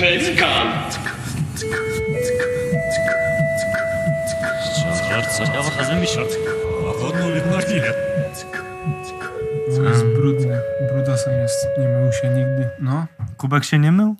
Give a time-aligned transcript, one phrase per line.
[0.00, 0.68] Pękan!
[5.08, 6.24] Żarca, ja was wymyślam.
[6.88, 7.92] A wodną lepartinę.
[9.76, 10.60] To jest brudny.
[10.92, 11.66] Brudasem jest.
[11.78, 12.68] Nie mył się nigdy.
[12.80, 13.06] No.
[13.36, 14.16] Kubek się nie mył?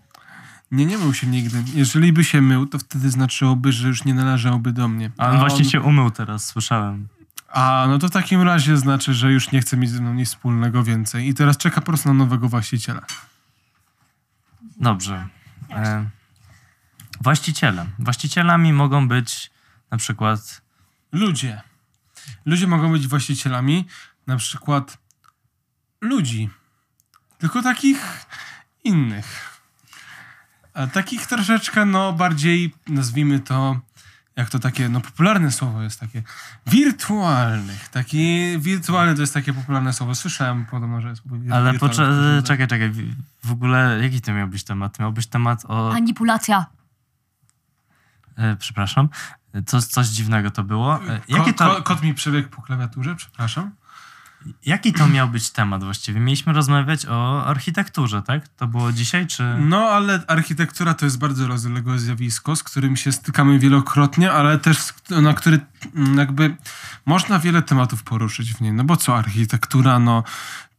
[0.70, 1.62] Nie, nie mył się nigdy.
[1.74, 5.10] Jeżeli by się mył, to wtedy znaczyłoby, że już nie należałby do mnie.
[5.18, 7.08] A on właśnie się umył teraz, słyszałem.
[7.48, 10.28] A, no to w takim razie znaczy, że już nie chce mieć ze mną nic
[10.28, 13.00] wspólnego więcej i teraz czeka po prostu na nowego właściciela.
[14.80, 15.39] Dobrze.
[15.70, 16.10] E,
[17.20, 17.86] właściciele.
[17.98, 19.50] Właścicielami mogą być
[19.90, 20.62] na przykład...
[21.12, 21.60] Ludzie.
[22.46, 23.86] Ludzie mogą być właścicielami
[24.26, 24.98] na przykład
[26.00, 26.50] ludzi.
[27.38, 28.26] Tylko takich
[28.84, 29.60] innych.
[30.92, 33.80] Takich troszeczkę, no bardziej, nazwijmy to,
[34.36, 36.22] jak to takie, no popularne słowo jest takie,
[36.66, 37.88] wirtualnych.
[37.88, 40.14] Taki wirtualny to jest takie popularne słowo.
[40.14, 42.90] Słyszałem podobno, że jest Ale wirtualny poczekaj, czekaj, czekaj.
[43.44, 44.98] W- ogóle jaki to miał być temat?
[44.98, 45.90] Miał być temat o...
[45.92, 46.66] Manipulacja.
[48.36, 49.08] E, przepraszam.
[49.66, 50.94] Coś, coś dziwnego to było.
[51.04, 53.70] E, Ko, jaki, to, ko, kot mi przebiegł po klawiaturze, przepraszam.
[54.66, 56.20] Jaki to miał być temat właściwie?
[56.20, 58.48] Mieliśmy rozmawiać o architekturze, tak?
[58.48, 59.56] To było dzisiaj, czy...
[59.58, 64.78] No, ale architektura to jest bardzo rozległe zjawisko, z którym się stykamy wielokrotnie, ale też
[65.10, 65.60] na który
[65.94, 66.56] mm, jakby
[67.06, 68.72] można wiele tematów poruszyć w niej.
[68.72, 70.24] No bo co architektura, no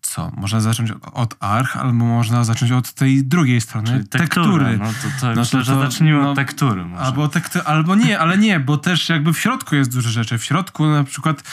[0.01, 0.31] co?
[0.37, 4.27] Można zacząć od, arch, albo można zacząć od tej drugiej strony, Czyli tektura.
[4.45, 4.77] tektury.
[4.77, 7.03] No to, to No myślę, to- że zacznijmy no, od tektury może.
[7.03, 10.37] Albo, tekty, albo nie, ale nie, bo też jakby w środku jest dużo rzeczy.
[10.37, 11.43] W środku na przykład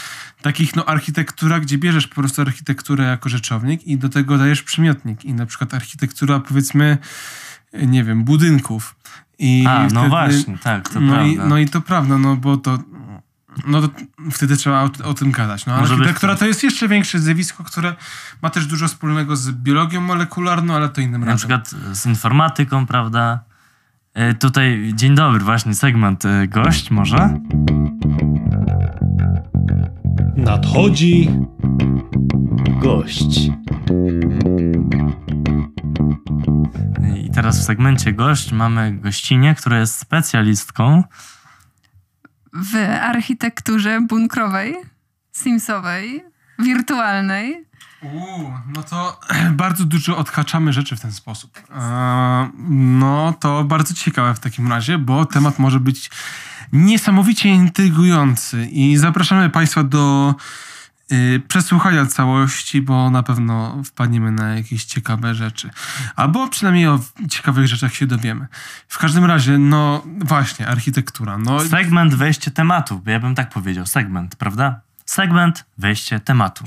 [0.43, 5.25] takich no architektura, gdzie bierzesz po prostu architekturę jako rzeczownik i do tego dajesz przymiotnik.
[5.25, 6.99] I na przykład architektura powiedzmy,
[7.73, 8.95] nie wiem, budynków.
[9.39, 11.33] I A, no wtedy- właśnie, tak, to no prawda.
[11.33, 12.79] I, no i to prawda, no bo to
[13.67, 13.89] no to
[14.31, 15.67] wtedy trzeba o, o tym gadać.
[15.67, 17.95] No, Może architektura to jest jeszcze większe zjawisko, które
[18.43, 21.39] ma też dużo wspólnego z biologią molekularną, ale to innym Na razem.
[21.39, 23.41] przykład z informatyką, prawda?
[24.15, 27.39] E, Tutaj, dzień dobry, właśnie segment e, gość może.
[30.79, 31.31] Nadchodzi
[32.81, 33.51] gość.
[37.17, 41.05] I teraz w segmencie gość mamy gościnię, która jest specjalistką.
[42.53, 44.77] w architekturze bunkrowej,
[45.33, 46.25] simsowej,
[46.59, 47.65] wirtualnej.
[48.03, 49.21] Uuu, no to
[49.65, 51.59] bardzo dużo odhaczamy rzeczy w ten sposób.
[51.59, 56.11] Eee, no to bardzo ciekawe w takim razie, bo temat może być
[56.73, 60.35] niesamowicie intrygujący i zapraszamy Państwa do
[61.13, 65.71] y, przesłuchania całości, bo na pewno wpadniemy na jakieś ciekawe rzeczy.
[66.17, 68.47] Albo przynajmniej o ciekawych rzeczach się dowiemy.
[68.89, 71.39] W każdym razie, no właśnie, architektura.
[71.39, 74.81] No, Segment wejście tematu, ja bym tak powiedział, segment, prawda?
[75.05, 76.65] Segment wejście tematu.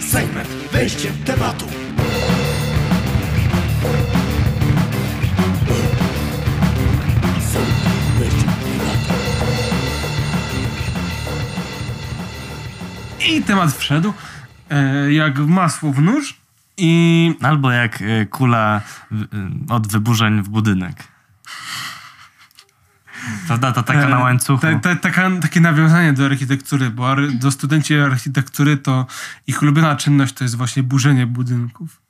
[0.00, 1.66] Segment wejście tematu.
[13.26, 14.12] I temat wszedł
[14.70, 16.36] e, jak masło w nóż
[16.76, 18.80] i Albo jak e, kula
[19.12, 19.16] e,
[19.68, 21.08] od wyburzeń w budynek.
[23.46, 23.72] Prawda?
[23.72, 24.62] To taka na łańcuchu.
[24.62, 29.06] Ta, ta, taka, takie nawiązanie do architektury, bo ar, do studenci architektury to
[29.46, 32.00] ich ulubiona czynność to jest właśnie burzenie budynków.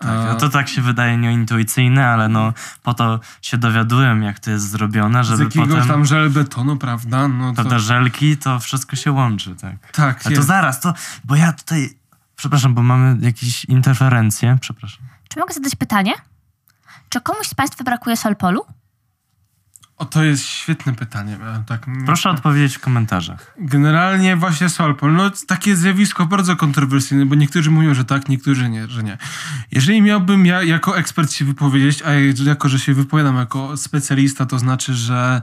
[0.00, 4.50] Tak, no to tak się wydaje nieintuicyjne, ale no po to się dowiaduję, jak to
[4.50, 5.88] jest zrobione, Z żeby jakiegoś potem...
[5.88, 7.28] tam żelbetonu, prawda?
[7.28, 9.92] No to, Prawda, żelki, to wszystko się łączy, tak.
[9.92, 10.46] tak, Ale to jest.
[10.48, 10.94] zaraz, to...
[11.24, 11.98] Bo ja tutaj...
[12.36, 14.58] Przepraszam, bo mamy jakieś interferencje.
[14.60, 15.04] Przepraszam.
[15.28, 16.12] Czy mogę zadać pytanie?
[17.08, 18.64] Czy komuś z Państwa brakuje Solpolu?
[19.96, 21.38] O, to jest świetne pytanie.
[21.66, 23.54] Tak, Proszę odpowiedzieć w komentarzach.
[23.58, 28.88] Generalnie właśnie Solpol, no takie zjawisko bardzo kontrowersyjne, bo niektórzy mówią, że tak, niektórzy nie,
[28.88, 29.18] że nie.
[29.70, 32.12] Jeżeli miałbym ja jako ekspert się wypowiedzieć, a
[32.44, 35.40] jako, że się wypowiadam jako specjalista, to znaczy, że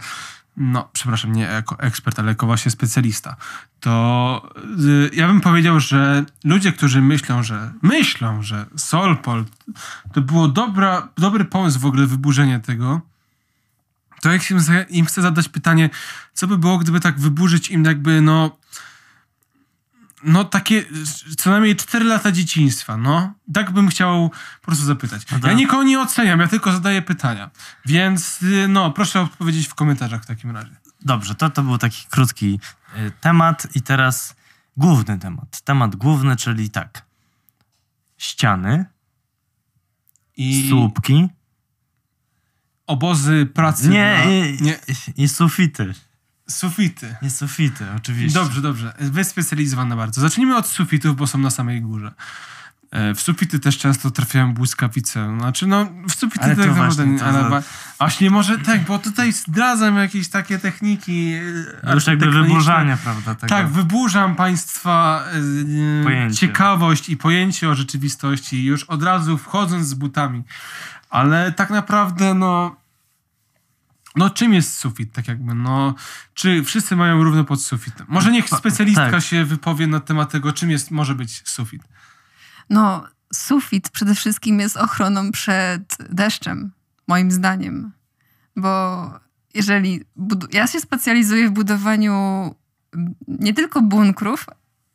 [0.57, 3.35] no, przepraszam, nie jako ekspert, ale jako właśnie specjalista,
[3.79, 9.45] to y, ja bym powiedział, że ludzie, którzy myślą, że myślą, że Solpol
[10.13, 13.01] to było dobra, dobry pomysł w ogóle wyburzenie tego,
[14.21, 14.57] to jak się
[14.89, 15.89] im chcę zadać pytanie,
[16.33, 18.57] co by było, gdyby tak wyburzyć im jakby, no,
[20.23, 20.85] no takie
[21.37, 23.33] co najmniej 4 lata dzieciństwa, no.
[23.53, 24.29] Tak bym chciał
[24.61, 25.21] po prostu zapytać.
[25.31, 25.55] No Ja tak.
[25.57, 27.49] nikogo nie oceniam, ja tylko zadaję pytania.
[27.85, 30.75] Więc, y, no, proszę odpowiedzieć w komentarzach w takim razie.
[31.01, 32.59] Dobrze, to, to był taki krótki
[32.97, 34.35] y, temat i teraz
[34.77, 35.61] główny temat.
[35.61, 37.05] Temat główny, czyli tak.
[38.17, 38.85] Ściany,
[40.37, 41.29] I słupki
[42.91, 44.23] obozy pracy nie, na...
[44.23, 44.79] i, nie,
[45.17, 45.93] i sufity.
[46.49, 47.15] sufity.
[47.21, 48.39] I sufity, oczywiście.
[48.39, 48.93] Dobrze, dobrze.
[48.99, 50.21] Wyspecjalizowane bardzo.
[50.21, 52.11] Zacznijmy od sufitów, bo są na samej górze.
[52.91, 55.35] E, W sufity też często trafiają błyskawice.
[55.39, 57.63] Znaczy, no, w sufity Ale tak naprawdę nie, ale za-
[57.99, 61.33] Właśnie może tak, bo tutaj zdradzam jakieś takie techniki.
[61.83, 63.35] e, Już jakby wyburzania, prawda?
[63.35, 63.47] Tego.
[63.49, 65.23] Tak, wyburzam państwa
[66.01, 66.37] e, Pojęcie.
[66.37, 70.43] ciekawość i pojęcie o rzeczywistości już od razu wchodząc z butami.
[71.09, 72.80] Ale tak naprawdę, no.
[74.15, 75.95] No, czym jest sufit, tak jakby, no,
[76.33, 78.05] czy wszyscy mają równo pod sufitem?
[78.09, 79.23] Może niech specjalistka tak.
[79.23, 81.81] się wypowie na temat tego, czym jest, może być sufit.
[82.69, 86.71] No, sufit przede wszystkim jest ochroną przed deszczem,
[87.07, 87.91] moim zdaniem.
[88.55, 89.05] Bo
[89.53, 90.01] jeżeli.
[90.15, 92.55] Budu- ja się specjalizuję w budowaniu
[93.27, 94.45] nie tylko bunkrów,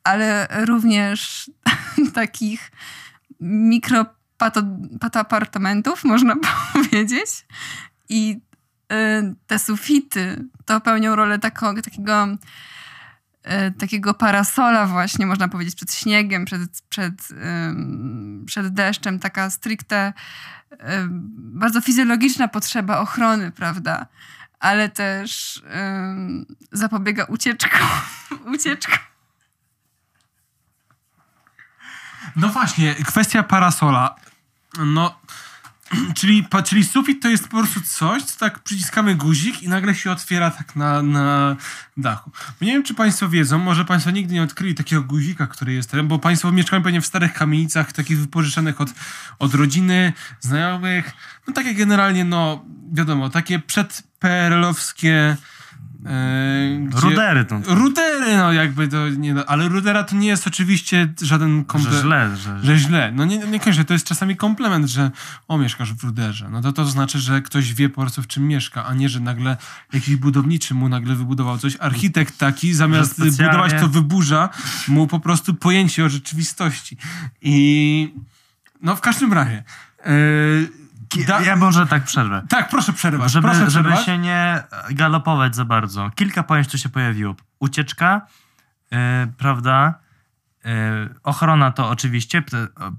[0.05, 1.51] ale również
[2.15, 2.71] takich
[3.41, 6.35] mikropatoapartamentów, można
[6.73, 7.47] powiedzieć.
[8.09, 8.41] I
[9.47, 12.27] te sufity to pełnią rolę taką, takiego
[13.43, 17.15] e, takiego parasola właśnie, można powiedzieć, przed śniegiem, przed, przed,
[18.47, 20.13] przed deszczem, taka stricte
[20.73, 24.07] ym, bardzo fizjologiczna potrzeba ochrony, prawda?
[24.61, 25.63] Ale też
[26.73, 27.89] zapobiega ucieczkom.
[28.55, 28.99] ucieczkom.
[32.37, 34.15] No właśnie, kwestia parasola.
[34.79, 35.21] No,
[36.15, 40.11] czyli, czyli sufit to jest po prostu coś, co tak przyciskamy guzik i nagle się
[40.11, 41.57] otwiera tak na, na
[41.97, 42.31] dachu.
[42.61, 46.09] Nie wiem, czy państwo wiedzą, może państwo nigdy nie odkryli takiego guzika, który jest tam,
[46.09, 48.89] bo państwo mieszkają pewnie w starych kamienicach, takich wypożyczonych od,
[49.39, 51.13] od rodziny, znajomych.
[51.47, 55.37] No takie generalnie, no wiadomo, takie przedPRL-owskie...
[56.07, 57.61] e, gdzie- Rudery to.
[57.67, 59.35] Rudery, no jakby to nie...
[59.47, 62.01] Ale rudera to nie jest oczywiście żaden Że kompletny...
[62.01, 63.13] źle, że, Że źle.
[63.15, 65.11] No nie, nie koniecznie, to jest czasami komplement, że
[65.49, 66.49] o, mieszkasz w ruderze.
[66.51, 69.21] No to to znaczy, że ktoś wie po prostu w czym mieszka, a nie, że
[69.21, 69.57] nagle
[69.93, 71.77] jakiś budowniczy mu nagle wybudował coś.
[71.81, 74.49] Architekt taki, zamiast Że specjalnie- budować to wyburza
[74.89, 76.97] mu po prostu pojęcie o rzeczywistości.
[77.43, 78.15] I
[78.83, 79.65] no w każdym razie.
[80.07, 80.86] Yy,
[81.27, 82.43] da- Ja może tak przerwę.
[82.49, 83.33] Tak, proszę przerwać.
[83.33, 84.07] Żeby, proszę żeby przerwać.
[84.07, 86.11] się nie galopować za bardzo.
[86.11, 87.35] Kilka pojęć tu się pojawiło.
[87.59, 88.27] Ucieczka,
[88.93, 89.95] e, prawda?
[90.65, 92.43] E, ochrona to oczywiście.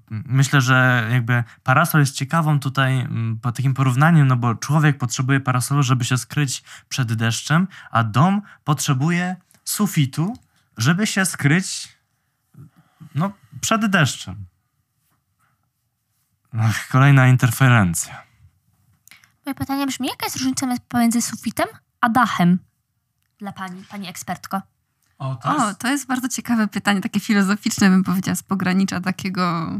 [0.10, 5.40] Myślę, że jakby parasol jest ciekawą tutaj mm, po takim porównaniu, no bo człowiek potrzebuje
[5.40, 10.34] parasolu, żeby się skryć przed deszczem, a dom potrzebuje sufitu,
[10.78, 11.98] żeby się skryć
[13.16, 13.32] no,
[13.62, 14.36] przed deszczem.
[16.62, 18.24] Ach, kolejna interferencja.
[19.46, 21.68] Moje pytanie brzmi, jaka jest różnica pomiędzy sufitem
[22.02, 22.60] a dachem?
[23.40, 24.62] Dla pani, pani ekspertko.
[25.20, 25.80] O, to O, jest...
[25.80, 29.72] to jest bardzo ciekawe pytanie, takie filozoficzne, bym powiedziała, z pogranicza takiego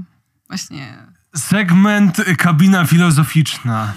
[0.48, 0.98] właśnie
[1.36, 3.94] Segment y, kabina filozoficzna.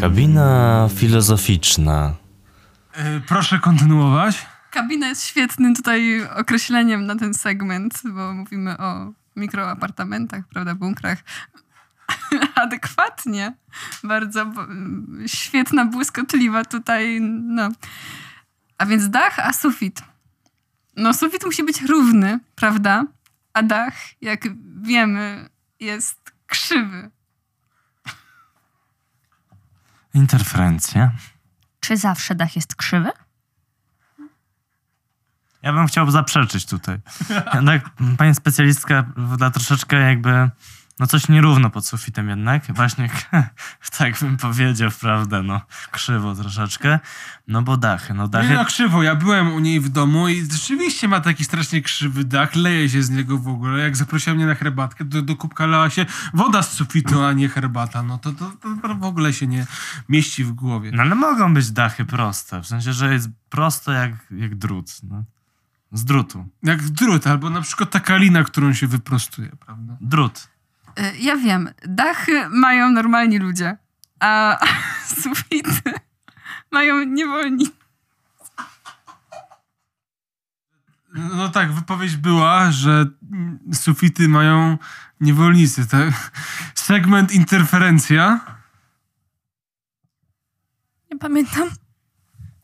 [0.00, 2.14] Kabina filozoficzna.
[2.96, 4.46] Yy, proszę kontynuować.
[4.74, 11.18] Kabina jest świetnym tutaj określeniem na ten segment, bo mówimy o mikroapartamentach, prawda, bunkrach.
[12.64, 13.54] Adekwatnie.
[14.04, 14.52] Bardzo
[15.26, 17.68] świetna, błyskotliwa tutaj, no.
[18.78, 20.02] A więc dach, a sufit.
[20.96, 23.04] No sufit musi być równy, prawda?
[23.52, 24.40] A dach, jak
[24.82, 25.48] wiemy,
[25.80, 27.10] jest krzywy.
[30.14, 31.12] Interferencja.
[31.80, 33.10] Czy zawsze dach jest krzywy?
[35.64, 36.98] Ja bym chciał zaprzeczyć tutaj.
[37.54, 39.04] Jednak pani specjalistka
[39.38, 40.50] da troszeczkę jakby,
[40.98, 42.74] no coś nierówno pod sufitem jednak.
[42.74, 43.08] Właśnie
[43.98, 46.98] tak bym powiedział, prawda, no krzywo troszeczkę.
[47.48, 48.54] No bo dachy, no Nie dachy...
[48.54, 49.02] no, krzywo.
[49.02, 52.54] Ja byłem u niej w domu i rzeczywiście ma taki strasznie krzywy dach.
[52.54, 53.82] Leje się z niego w ogóle.
[53.82, 57.48] Jak zaprosiła mnie na herbatkę, do, do kubka lała się woda z sufitu, a nie
[57.48, 58.02] herbata.
[58.02, 58.52] No to, to,
[58.82, 59.66] to w ogóle się nie
[60.08, 60.90] mieści w głowie.
[60.94, 65.24] No ale mogą być dachy proste, w sensie, że jest prosto jak, jak drut, no.
[65.94, 66.46] Z drutu.
[66.62, 69.96] Jak drut, albo na przykład taka lina, którą się wyprostuje, prawda?
[70.00, 70.48] Drut.
[70.98, 73.76] Y, Ja wiem, dachy mają normalni ludzie,
[74.20, 74.58] a
[75.22, 75.92] sufity
[76.72, 77.66] mają niewolni.
[81.14, 83.06] No tak, wypowiedź była, że
[83.72, 84.78] sufity mają
[85.20, 86.30] niewolnicy, tak?
[86.74, 88.40] Segment interferencja.
[91.12, 91.68] Nie pamiętam.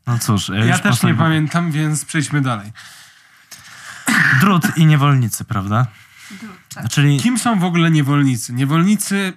[0.06, 2.72] No cóż, Ja już też nie pamiętam, więc przejdźmy dalej.
[4.40, 5.86] Drut i niewolnicy, prawda?
[6.90, 8.52] Czyli Kim są w ogóle niewolnicy?
[8.52, 9.32] Niewolnicy.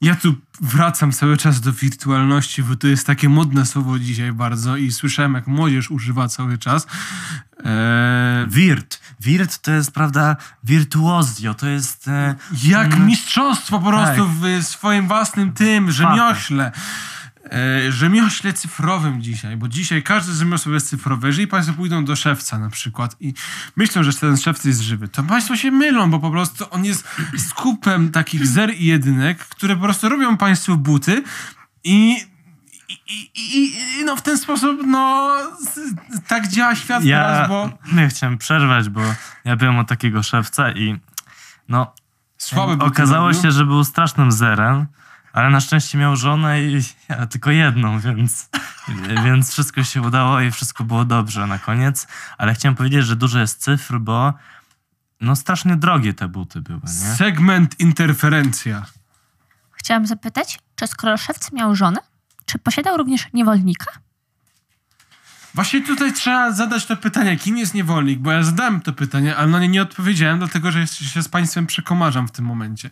[0.00, 4.76] Ja tu wracam cały czas do wirtualności, bo to jest takie modne słowo dzisiaj bardzo
[4.76, 6.86] i słyszałem, jak młodzież używa cały czas.
[7.64, 9.00] Eee, wirt.
[9.20, 12.08] Wirt to jest, prawda, wirtuozio, to jest...
[12.08, 12.34] E,
[12.64, 13.06] jak Mm.
[13.06, 14.34] mistrzostwo po prostu Tak.
[14.62, 16.66] w swoim własnym tym rzemiośle.
[16.66, 16.72] e,
[17.88, 21.26] rzemiośle cyfrowym dzisiaj, bo dzisiaj każde rzemiosło jest cyfrowe.
[21.26, 23.34] Jeżeli państwo pójdą do szewca na przykład i
[23.76, 27.08] myślą, że ten szewc jest żywy, to państwo się mylą, bo po prostu on jest
[27.48, 31.22] skupem takich zer i jedynek, które po prostu robią państwu buty
[31.84, 32.16] i
[33.08, 35.32] i, i, i, no w ten sposób, no
[36.28, 39.00] tak działa świat Ja teraz, bo nie chciałem przerwać, bo
[39.44, 41.00] ja byłem od takiego szewca i
[41.68, 41.94] no
[42.38, 44.86] słabe buty okazało się, że był strasznym zerem,
[45.32, 48.50] ale na szczęście miał żonę i ja tylko jedną, więc,
[49.24, 52.06] więc wszystko się udało i wszystko było dobrze na koniec.
[52.38, 54.34] Ale chciałem powiedzieć, że dużo jest cyfr, bo
[55.20, 57.14] no strasznie drogie te buty były, nie?
[57.14, 58.86] Segment interferencja.
[59.72, 62.00] Chciałam zapytać, czy skoro szewc miał żonę,
[62.44, 63.92] czy posiadał również niewolnika?
[65.58, 69.48] Właśnie tutaj trzeba zadać to pytanie, kim jest niewolnik, bo ja zadałem to pytanie, ale
[69.48, 72.90] na nie nie odpowiedziałem, dlatego że się z państwem przekomarzam w tym momencie.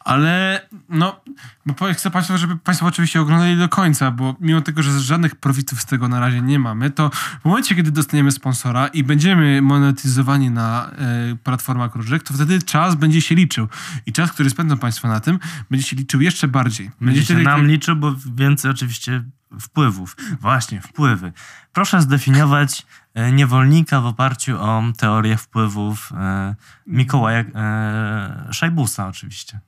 [0.00, 1.20] Ale no,
[1.66, 5.80] bo chcę państwu, żeby państwo oczywiście oglądali do końca, bo mimo tego, że żadnych profitów
[5.80, 7.10] z tego na razie nie mamy, to
[7.42, 12.94] w momencie, kiedy dostaniemy sponsora i będziemy monetyzowani na e, platformach różnych, to wtedy czas
[12.94, 13.68] będzie się liczył.
[14.06, 15.38] I czas, który spędzą państwo na tym,
[15.70, 16.90] będzie się liczył jeszcze bardziej.
[17.00, 19.22] Będzie się wtedy- nam liczył, bo więcej oczywiście
[19.60, 20.16] wpływów.
[20.40, 21.32] Właśnie, wpływy.
[21.72, 26.54] Proszę zdefiniować e, niewolnika w oparciu o teorię wpływów e,
[26.86, 29.60] Mikołaja e, Szajbusa oczywiście.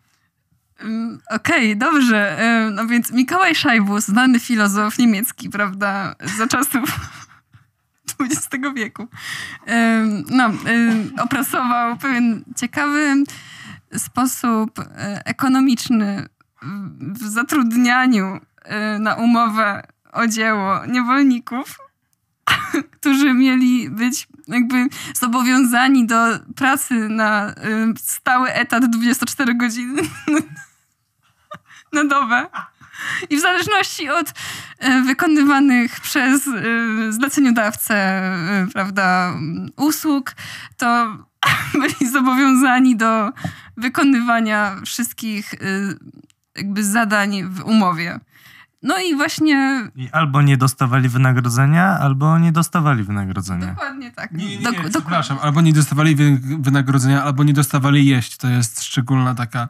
[0.85, 2.39] Ym, Okej, dobrze.
[2.67, 7.01] Ym, No więc Mikołaj Szajbus, znany filozof niemiecki, prawda, za czasów
[8.21, 9.09] XX wieku,
[10.31, 10.51] no,
[11.23, 13.25] opracował pewien ciekawy
[13.97, 14.71] sposób
[15.25, 16.29] ekonomiczny
[16.99, 18.41] w- zatrudnianiu
[18.99, 21.78] na umowę o dzieło niewolników,
[23.00, 26.16] którzy mieli być jakby zobowiązani do
[26.57, 27.54] pracy na y,
[27.97, 30.02] stały etat 24 godziny
[31.92, 32.47] na dobę.
[33.31, 34.33] I w zależności od
[34.78, 36.49] e, wykonywanych przez
[37.09, 38.23] zleceniodawcę,
[38.73, 39.35] prawda,
[39.76, 40.35] usług,
[40.76, 41.16] to
[41.81, 43.33] byli zobowiązani do
[43.76, 45.54] wykonywania wszystkich
[46.57, 48.21] jakby zadań w umowie.
[48.83, 53.67] No i właśnie I albo nie dostawali wynagrodzenia, albo nie dostawali wynagrodzenia.
[53.67, 54.33] dokładnie tak.
[54.33, 55.39] Nie, nie, nie, Dok- przepraszam.
[55.43, 58.37] Albo nie dostawali wy- wynagrodzenia, albo nie dostawali jeść.
[58.37, 59.69] To jest szczególna taka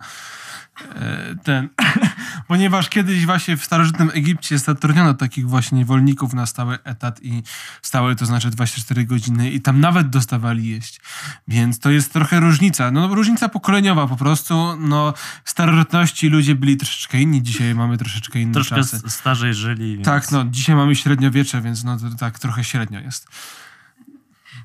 [1.44, 1.68] ten...
[2.48, 7.42] Ponieważ kiedyś właśnie w starożytnym Egipcie zatrudniono takich właśnie niewolników na stały etat i
[7.82, 11.00] stały to znaczy 24 godziny i tam nawet dostawali jeść.
[11.48, 12.90] Więc to jest trochę różnica.
[12.90, 14.76] No różnica pokoleniowa po prostu.
[14.76, 15.14] No
[15.44, 18.96] w starożytności ludzie byli troszeczkę inni, dzisiaj mamy troszeczkę inne Troszkę czasy.
[18.96, 19.94] s- starzej żyli.
[19.94, 20.04] Więc...
[20.04, 23.26] Tak, no dzisiaj mamy średniowiecze, więc no to tak trochę średnio jest.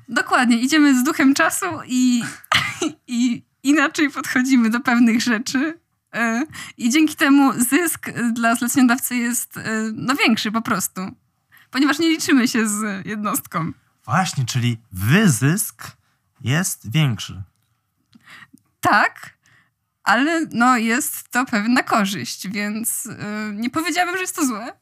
[0.08, 2.22] Dokładnie, idziemy z duchem czasu i,
[3.06, 5.78] i inaczej podchodzimy do pewnych rzeczy.
[6.14, 6.46] E,
[6.76, 9.62] I dzięki temu zysk dla zleceniodawcy jest e,
[9.94, 11.00] no, większy po prostu.
[11.70, 13.72] Ponieważ nie liczymy się z jednostką.
[14.04, 15.82] Właśnie, czyli wyzysk
[16.40, 17.42] jest większy.
[18.80, 19.38] Tak,
[20.02, 24.72] ale no, jest to pewna korzyść, więc e, nie powiedziałabym, że jest to złe.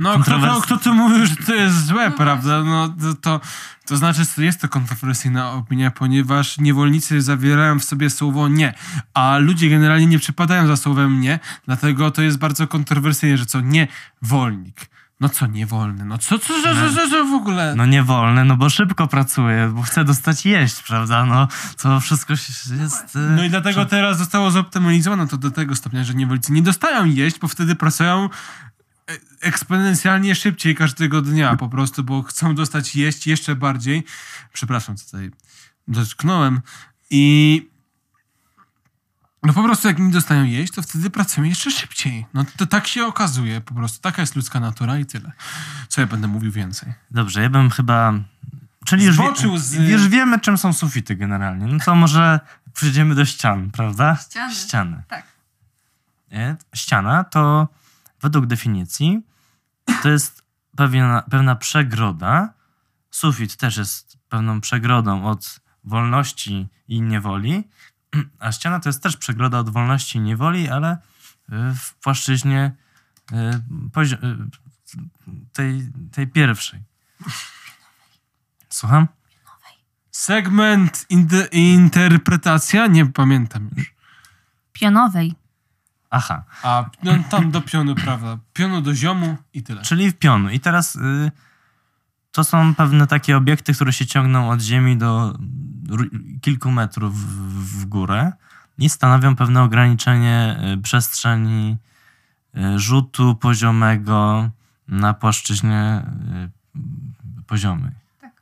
[0.00, 2.64] No, kto, Kontrowers- to, kto tu mówił, że to jest złe, prawda?
[2.64, 3.40] No, to, to,
[3.86, 8.74] to znaczy, że jest to kontrowersyjna opinia, ponieważ niewolnicy zawierają w sobie słowo nie,
[9.14, 13.60] a ludzie generalnie nie przypadają za słowem nie, dlatego to jest bardzo kontrowersyjne, że co
[13.60, 14.90] niewolnik.
[15.20, 16.04] No co niewolny?
[16.04, 17.74] No co, co, co, co, co, co w ogóle?
[17.76, 21.24] No nie wolny, no bo szybko pracuje, bo chce dostać jeść, prawda?
[21.24, 21.48] No
[21.82, 23.16] to wszystko jest...
[23.16, 27.04] e, No i dlatego teraz zostało zoptymalizowane to do tego stopnia, że niewolnicy nie dostają
[27.04, 28.28] jeść, bo wtedy pracują
[29.40, 34.04] eksponencjalnie szybciej każdego dnia po prostu, bo chcą dostać jeść jeszcze bardziej.
[34.52, 35.30] Przepraszam, tutaj
[35.88, 36.60] dotknąłem.
[37.10, 37.70] I
[39.42, 42.26] no po prostu jak nie dostają jeść, to wtedy pracują jeszcze szybciej.
[42.34, 44.00] No to tak się okazuje po prostu.
[44.00, 45.32] Taka jest ludzka natura i tyle.
[45.88, 46.92] Co ja będę mówił więcej?
[47.10, 48.14] Dobrze, ja bym chyba...
[48.84, 51.66] Czyli już, wie, z- już wiemy, czym są sufity generalnie.
[51.66, 52.40] No to może
[52.74, 54.16] przejdziemy do ścian, prawda?
[54.16, 54.54] Ściany.
[54.54, 55.02] Ściany.
[55.08, 55.24] Tak.
[56.32, 56.56] Nie?
[56.74, 57.68] Ściana to
[58.20, 59.22] według definicji
[60.02, 60.44] to jest
[60.76, 62.52] pewna, pewna przegroda.
[63.10, 67.68] Sufit też jest pewną przegrodą od wolności i niewoli,
[68.38, 70.98] a ściana to jest też przegroda od wolności i niewoli, ale y,
[71.74, 72.72] w płaszczyźnie
[73.32, 74.20] y, y,
[75.52, 76.80] tej, tej pierwszej.
[78.68, 79.06] Słucham?
[80.10, 81.06] Segment
[81.52, 82.86] interpretacja?
[82.86, 83.94] Nie pamiętam już.
[84.72, 85.34] Pionowej.
[86.10, 86.44] Aha.
[86.62, 88.38] A no, tam do pionu, prawda?
[88.52, 89.82] Pionu do ziomu i tyle.
[89.82, 90.50] Czyli w pionu.
[90.50, 91.30] I teraz y,
[92.32, 95.38] to są pewne takie obiekty, które się ciągną od ziemi do
[95.92, 98.32] r- kilku metrów w, w górę
[98.78, 101.76] i stanowią pewne ograniczenie y, przestrzeni
[102.56, 104.50] y, rzutu poziomego
[104.88, 106.02] na płaszczyźnie
[107.40, 107.92] y, poziomej.
[108.20, 108.32] Tak.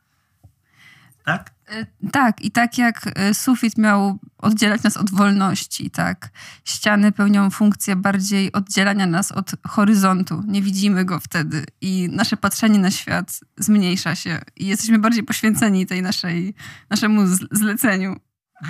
[1.25, 1.50] Tak?
[1.72, 6.30] Y, Tak, i tak jak y, sufit miał oddzielać nas od wolności, tak,
[6.64, 10.42] ściany pełnią funkcję bardziej oddzielania nas od horyzontu.
[10.46, 15.87] Nie widzimy go wtedy i nasze patrzenie na świat zmniejsza się i jesteśmy bardziej poświęceni
[15.87, 16.54] tej naszej,
[16.90, 18.16] naszemu zleceniu.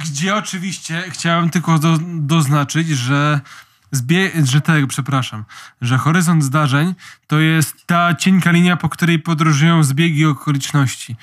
[0.04, 3.40] Gdzie oczywiście chciałem tylko do, doznaczyć, że
[3.92, 5.44] zbie, że tego, przepraszam,
[5.80, 6.94] że horyzont zdarzeń
[7.26, 11.16] to jest ta cienka linia, po której podróżują zbiegi okoliczności,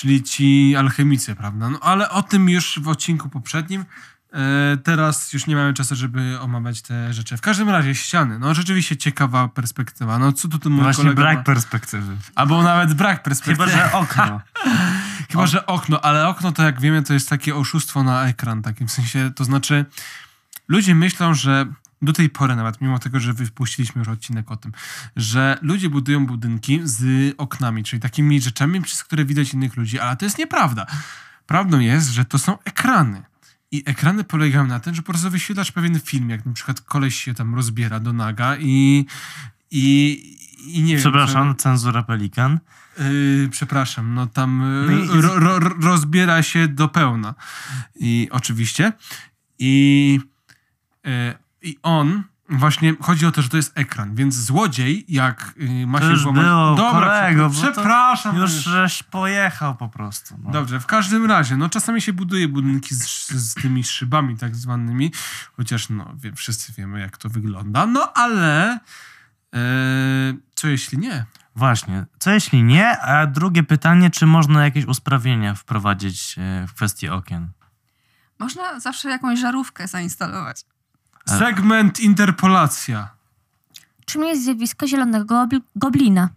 [0.00, 1.70] czyli ci alchemicy, prawda?
[1.70, 3.84] No ale o tym już w odcinku poprzednim.
[4.32, 7.36] E, teraz już nie mamy czasu, żeby omawiać te rzeczy.
[7.36, 8.38] W każdym razie ściany.
[8.38, 10.18] No rzeczywiście ciekawa perspektywa.
[10.18, 11.42] No co tu ten mój Właśnie kolega brak ma?
[11.44, 12.16] perspektywy.
[12.34, 13.70] Albo nawet brak perspektywy.
[13.70, 14.40] Chyba, że okno.
[15.30, 18.88] Chyba, że okno, ale okno to jak wiemy, to jest takie oszustwo na ekran, takim
[18.88, 19.84] sensie, to znaczy
[20.68, 21.66] ludzie myślą, że
[22.02, 24.72] do tej pory nawet, mimo tego, że wypuściliśmy już odcinek o tym,
[25.16, 30.16] że ludzie budują budynki z oknami, czyli takimi rzeczami, przez które widać innych ludzi, ale
[30.16, 30.86] to jest nieprawda.
[31.46, 33.22] Prawdą jest, że to są ekrany.
[33.70, 37.24] I ekrany polegają na tym, że po prostu wyświetlasz pewien film, jak na przykład koleś
[37.24, 39.06] się tam rozbiera do naga i
[39.70, 40.36] i,
[40.66, 41.00] i nie wiem.
[41.00, 42.58] Przepraszam, cenzura pelikan.
[42.98, 47.34] Yy, przepraszam, no tam No yy, i- ro, ro, rozbiera się do pełna.
[47.96, 48.92] I oczywiście.
[49.58, 50.20] I,
[51.04, 51.10] yy,
[51.64, 55.98] I on właśnie chodzi o to, że to jest ekran, więc złodziej, jak yy, ma
[55.98, 56.44] To się już włamać...
[56.44, 58.36] było, Dobra, kolego, bo to przepraszam.
[58.36, 58.64] Już już.
[58.64, 60.38] żeś pojechał po prostu.
[60.42, 60.50] No.
[60.50, 65.12] Dobrze, w każdym razie, no czasami się buduje budynki z, z tymi szybami tak zwanymi,
[65.56, 68.78] chociaż no wie, wszyscy wiemy jak to wygląda, no ale
[69.52, 69.60] yy,
[70.54, 71.24] co jeśli nie?
[71.56, 72.06] Właśnie.
[72.18, 72.98] Co jeśli nie?
[73.00, 77.48] A drugie pytanie, czy można jakieś usprawnienia wprowadzić e, w kwestii okien?
[78.38, 80.64] Można zawsze jakąś żarówkę zainstalować.
[81.28, 83.10] Segment interpolacja.
[84.04, 86.28] Czym jest zjawisko zielonego gobl- goblina?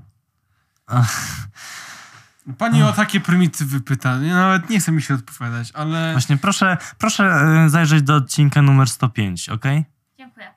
[2.58, 4.18] Pani o takie prymitywy pyta.
[4.24, 8.62] Ja Nawet nie chce mi się odpowiadać, ale Właśnie, proszę, proszę e, zajrzeć do odcinka
[8.62, 9.64] numer 105, ok?
[10.18, 10.54] Dziękuję.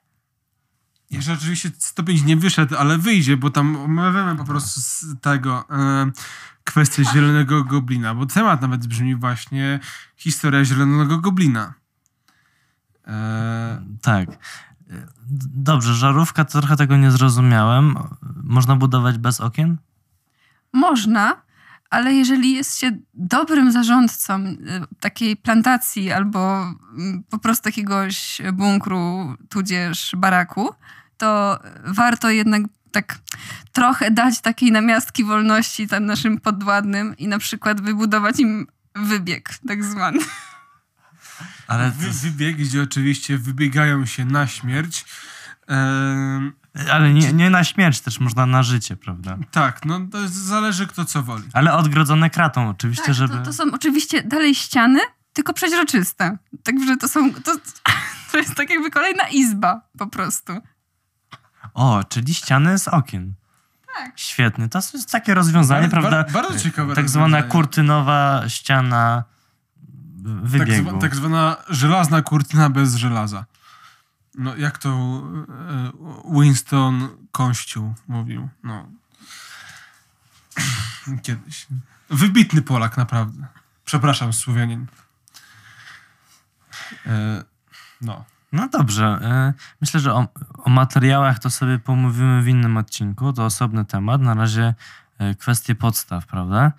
[1.11, 6.11] jeszcze oczywiście 105 nie wyszedł, ale wyjdzie, bo tam omawiamy po prostu z tego e,
[6.65, 9.81] kwestię zielonego goblina, bo temat nawet brzmi właśnie
[10.17, 11.75] historia zielonego goblina.
[13.07, 14.29] E, Tak.
[14.31, 14.37] E,
[15.55, 17.95] Dobrze, żarówka, trochę tego nie zrozumiałem.
[18.45, 19.77] Można budować bez okien?
[20.73, 21.37] Można,
[21.91, 24.57] ale jeżeli jest się dobrym zarządcą y,
[25.01, 30.75] takiej plantacji albo mm, po prostu jakiegoś bunkru, tudzież baraku,
[31.17, 33.19] to warto jednak tak
[33.73, 39.85] trochę dać takiej namiastki wolności tam naszym podwładnym i na przykład wybudować im wybieg tak
[39.85, 40.19] zwany.
[41.71, 45.05] Ale, wy, wybieg, gdzie oczywiście wybiegają się na śmierć.
[45.69, 45.81] E,
[46.93, 49.39] ale nie, nie na śmierć, też można na życie, prawda?
[49.51, 51.45] tak, no to zależy kto co woli.
[51.53, 53.35] Ale odgrodzone kratą oczywiście, Tak, żeby...
[53.35, 55.01] to, to są oczywiście dalej ściany,
[55.33, 56.39] tylko przeźroczyste.
[56.63, 57.35] Także to są.
[57.35, 57.57] To,
[58.33, 60.53] to jest tak jakby kolejna izba po prostu.
[61.75, 63.35] O, czyli ściany z okien.
[63.97, 64.13] Tak.
[64.17, 64.69] Świetnie.
[64.69, 66.33] To jest takie rozwiązanie, Bardzo- prawda?
[66.33, 69.25] bardzo- bardzo ciekawe Tak zwana kurtynowa ściana
[70.25, 70.91] Tak, wybiegu.
[70.91, 73.45] zwa, tak zwana żelazna kurtyna bez żelaza.
[74.35, 75.93] No jak to e,
[76.41, 78.49] Winston Kościół mówił.
[78.65, 78.89] No.
[81.23, 81.67] Kiedyś.
[82.11, 83.47] Wybitny Polak, naprawdę.
[83.85, 84.87] Przepraszam, Słowianin.
[87.07, 87.45] E,
[88.01, 88.25] no.
[88.53, 89.05] No dobrze.
[89.23, 90.29] e, Myślę, że o,
[90.65, 93.33] o materiałach to sobie pomówimy w innym odcinku.
[93.33, 94.21] To osobny temat.
[94.21, 94.75] Na razie
[95.39, 96.73] kwestie podstaw, prawda?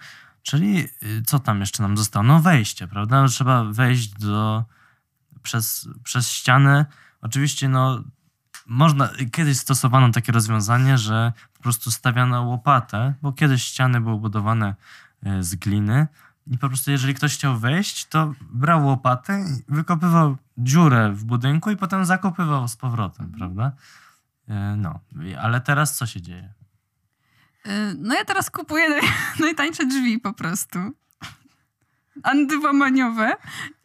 [0.44, 2.24] Czyli y, co tam jeszcze nam zostało?
[2.24, 3.28] No wejście, prawda?
[3.28, 4.66] Trzeba wejść do
[5.44, 6.86] przez, przez ścianę.
[7.22, 8.04] Oczywiście, no
[8.66, 14.76] można, kiedyś stosowano takie rozwiązanie, że po prostu stawiano łopatę, bo kiedyś ściany były budowane
[15.24, 16.08] e, z gliny
[16.48, 21.78] i po prostu jeżeli ktoś chciał wejść, to brał łopatę, wykopywał dziurę w budynku i
[21.78, 23.72] potem zakopywał z powrotem, prawda?
[24.78, 25.00] No,
[25.42, 26.54] ale teraz co się dzieje?
[27.66, 29.02] Y, No ja teraz kupuję naj,
[29.40, 30.80] najtańsze drzwi po prostu.
[32.24, 33.34] Antyłamaniowe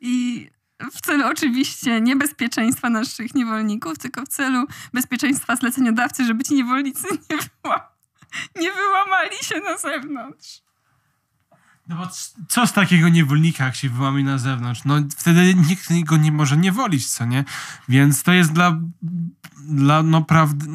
[0.00, 0.46] i
[0.92, 7.08] w celu oczywiście nie bezpieczeństwa naszych niewolników, tylko w celu bezpieczeństwa zleceniodawcy, żeby ci niewolnicy
[7.30, 7.92] nie, wyła,
[8.56, 10.65] nie wyłamali się na zewnątrz.
[11.88, 12.09] No bo
[12.49, 14.85] co z takiego niewolnika, jak się wyłamie na zewnątrz?
[14.85, 17.44] No wtedy nikt go nie może niewolić, co nie?
[17.88, 18.81] Więc to jest dla
[19.68, 20.66] dla no prawdy,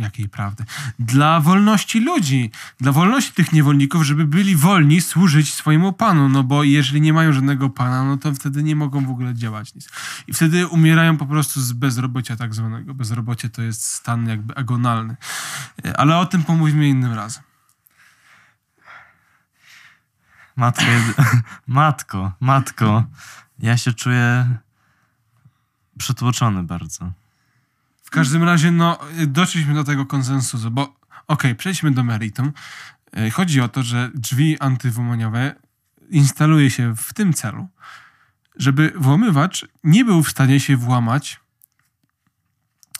[0.00, 0.64] jakiej prawdy?
[0.98, 6.64] Dla wolności ludzi, dla wolności tych niewolników, żeby byli wolni służyć swojemu panu, no bo
[6.64, 9.88] jeżeli nie mają żadnego pana, no to wtedy nie mogą w ogóle działać nic.
[10.26, 12.94] I wtedy umierają po prostu z bezrobocia tak zwanego.
[12.94, 15.16] Bezrobocie to jest stan jakby agonalny.
[15.96, 17.49] Ale o tym pomówimy innym razem.
[20.60, 20.84] Matko,
[21.66, 23.04] matko, matko,
[23.58, 24.46] ja się czuję
[25.98, 27.12] przytłoczony bardzo.
[28.02, 30.94] W każdym razie, no, doszliśmy do tego konsensusu, bo
[31.26, 32.52] okej, przejdźmy do meritum.
[33.12, 35.54] E, Chodzi o to, że drzwi antywłamaniowe
[36.10, 37.68] instaluje się w tym celu,
[38.56, 41.40] żeby włamywacz nie był w stanie się włamać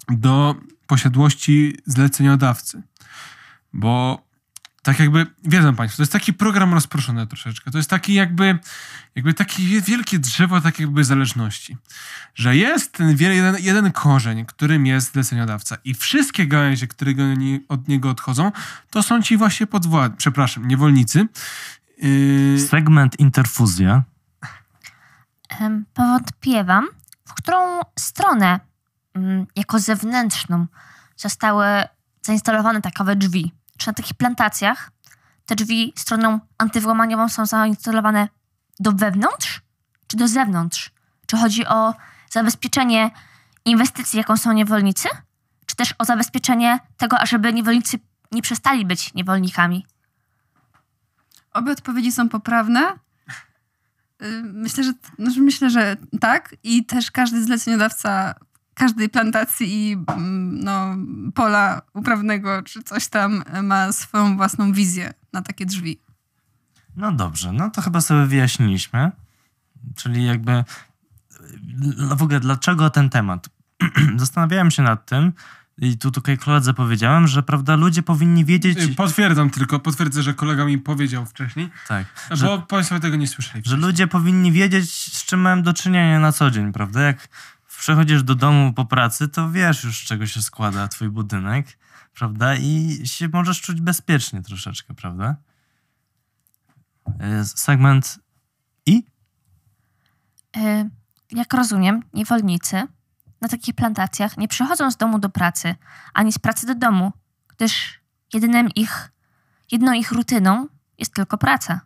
[0.09, 0.55] do
[0.87, 2.83] posiadłości zleceniodawcy.
[3.73, 4.23] Bo
[4.83, 7.71] tak jakby, wiedzą Państwo, to jest taki program rozproszony troszeczkę.
[7.71, 8.59] To jest taki jakby,
[9.15, 11.77] jakby takie wielkie drzewo tak jakby zależności.
[12.35, 17.13] Że jest ten jeden, jeden korzeń, którym jest zleceniodawca i wszystkie gałęzie, które
[17.69, 18.53] od niego odchodzą,
[18.91, 21.27] to są ci właśnie podwładni, przepraszam, niewolnicy.
[21.99, 24.03] Yy, Segment interfuzja.
[25.95, 26.89] Powątpiewam,
[27.29, 28.61] w którą stronę
[29.15, 30.67] mm, jako zewnętrzną
[31.17, 31.67] zostały
[32.23, 33.53] zainstalowane takowe drzwi.
[33.81, 34.91] Czy na takich plantacjach
[35.47, 38.29] te drzwi stroną antywłamaniową są zainstalowane
[38.81, 39.63] do wewnątrz,
[40.07, 40.91] czy do zewnątrz?
[41.27, 41.95] Czy chodzi o
[42.31, 43.11] zabezpieczenie
[43.65, 45.09] inwestycji, jaką są niewolnicy,
[45.67, 47.99] czy też o zabezpieczenie tego, ażeby niewolnicy
[48.33, 49.87] nie przestali być niewolnikami?
[51.53, 52.93] Obie odpowiedzi są poprawne.
[54.23, 56.55] Y, Myślę, że, znaczy myślę, że tak.
[56.63, 58.35] I też każdy zleceniodawca
[58.81, 60.97] każdej plantacji i mm, no,
[61.35, 66.01] pola uprawnego czy coś tam ma swoją własną wizję na takie drzwi.
[66.97, 69.11] No dobrze, no to chyba sobie wyjaśniliśmy.
[69.97, 70.65] Czyli jakby
[72.17, 73.49] w ogóle dlaczego ten temat?
[74.17, 75.33] Zastanawiałem się nad tym
[75.79, 78.79] i tu tutaj koledze powiedziałem, że prawda, ludzie powinni wiedzieć...
[78.79, 83.27] yy, potwierdzam tylko, potwierdzę, że kolega mi powiedział wcześniej, Tak, bo że, Państwo tego nie
[83.29, 83.63] słyszeli.
[83.67, 87.01] że ludzie powinni wiedzieć, z czym mają do czynienia na co dzień, prawda?
[87.01, 87.29] Jak
[87.81, 91.79] przychodzisz do domu po pracy, to wiesz już, z czego się składa twój budynek,
[92.15, 92.55] prawda?
[92.57, 95.37] I się możesz czuć bezpiecznie troszeczkę, prawda?
[97.21, 98.19] E, Segment
[98.87, 99.05] I?
[100.57, 100.91] Y,
[101.31, 102.83] Jak rozumiem, niewolnicy
[103.41, 105.75] na takich plantacjach nie przychodzą z domu do pracy,
[106.15, 107.13] ani z pracy do domu,
[107.49, 108.01] gdyż
[108.33, 109.13] jedynym ich,
[109.73, 111.81] jedną ich rutyną jest tylko praca.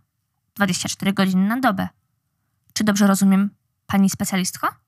[0.54, 1.88] 24 godziny na dobę.
[2.72, 3.50] Czy dobrze rozumiem,
[3.86, 4.83] pani specjalistko?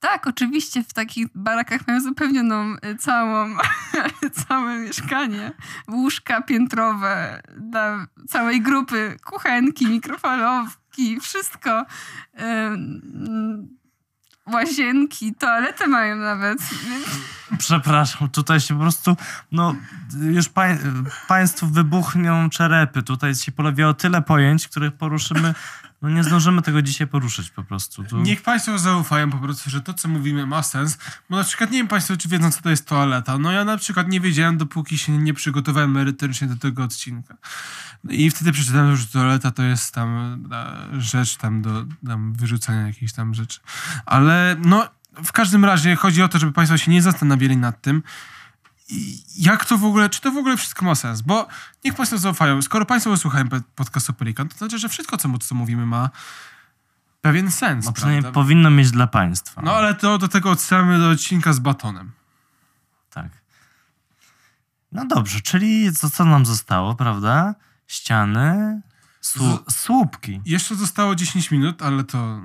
[0.00, 3.56] Tak, oczywiście w takich barakach mają zapewnioną y, całą,
[4.48, 5.52] całe mieszkanie,
[5.88, 11.86] łóżka piętrowe dla całej grupy, kuchenki, mikrofalówki, wszystko.
[12.40, 13.78] Ym,
[14.52, 16.58] łazienki, toalety mają nawet.
[17.58, 19.16] Przepraszam, tutaj się po prostu,
[19.52, 19.74] no,
[20.20, 20.78] już pań,
[21.28, 23.02] państwu wybuchną czerepy.
[23.02, 25.54] Tutaj się pojawiało tyle pojęć, których poruszymy,
[26.02, 28.04] no nie zdążymy tego dzisiaj poruszyć po prostu.
[28.04, 28.18] Tu...
[28.18, 30.98] Niech Państwo zaufają po prostu, że to, co mówimy, ma sens.
[31.30, 33.38] Bo na przykład nie wiem Państwo, czy wiedzą, co to jest toaleta.
[33.38, 37.36] No ja na przykład nie wiedziałem, dopóki się nie przygotowałem merytorycznie do tego odcinka.
[38.04, 42.86] No I wtedy przeczytałem, że toaleta to jest tam e, rzecz tam do tam wyrzucania
[42.86, 43.60] jakichś tam rzeczy.
[44.06, 44.88] Ale no,
[45.24, 48.02] w każdym razie chodzi o to, żeby Państwo się nie zastanawiali nad tym,
[49.36, 51.20] jak to w ogóle, czy to w ogóle wszystko ma sens?
[51.20, 51.48] Bo
[51.84, 55.86] niech Państwo zaufają, skoro Państwo wysłuchają podcastu Pelikan, to znaczy, że wszystko, co, co mówimy,
[55.86, 56.10] ma
[57.20, 57.84] pewien sens.
[57.84, 58.34] No przynajmniej prawda?
[58.34, 59.62] powinno mieć dla państwa.
[59.62, 62.12] No ale to do tego odsyłamy do odcinka z batonem.
[63.10, 63.28] Tak.
[64.92, 67.54] No dobrze, czyli co, co nam zostało, prawda?
[67.86, 68.80] Ściany,
[69.20, 70.40] słu- słupki.
[70.44, 72.40] Jeszcze zostało 10 minut, ale to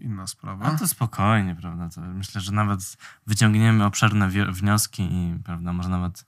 [0.00, 0.64] inna sprawa.
[0.64, 1.88] A to spokojnie, prawda?
[1.88, 6.24] To myślę, że nawet wyciągniemy obszerne wnioski i, prawda, może nawet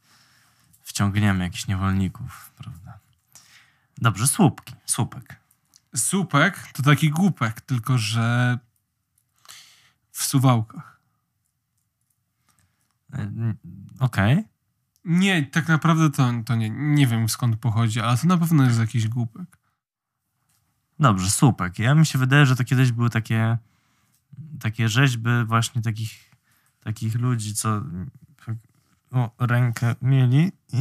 [0.82, 2.98] wciągniemy jakichś niewolników, prawda?
[3.98, 5.40] Dobrze, słupki, słupek.
[5.96, 8.58] Słupek to taki głupek, tylko że
[10.11, 11.00] w suwałkach.
[13.14, 13.56] Y,
[14.00, 14.44] Okej.
[15.04, 18.78] Nie, tak naprawdę to, to nie, nie wiem skąd pochodzi, ale to na pewno jest
[18.78, 19.58] jakiś głupek.
[21.00, 21.78] Dobrze, słupek.
[21.78, 23.58] Ja mi się wydaje, że to kiedyś były takie,
[24.61, 26.34] takie rzeźby właśnie takich,
[26.80, 27.82] takich ludzi, co
[29.11, 30.80] o, rękę mieli i,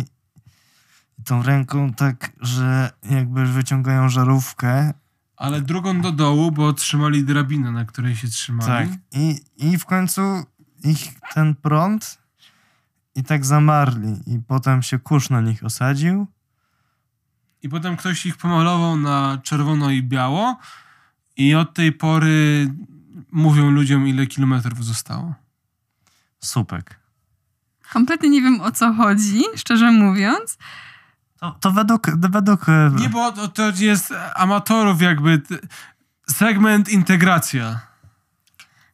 [1.19, 4.93] i tą ręką tak, że jakby wyciągają żarówkę.
[5.38, 8.89] Ale drugą do dołu, bo trzymali drabinę, na której się trzymali.
[8.89, 8.99] Tak.
[9.12, 10.21] I, I w końcu
[10.84, 12.17] ich ten prąd
[13.15, 14.34] i tak zamarli.
[14.34, 16.27] I potem się kurz na nich osadził.
[17.63, 20.60] I potem ktoś ich pomalował na czerwono i biało
[21.38, 22.67] i od tej pory
[23.32, 25.34] mówią ludziom, ile kilometrów zostało.
[26.43, 27.00] Słupek.
[27.93, 30.58] Kompletnie nie wiem o co chodzi, szczerze mówiąc.
[31.39, 35.41] To, to według, według e, Nie, bo to, to jest amatorów jakby
[36.30, 37.80] segment integracja.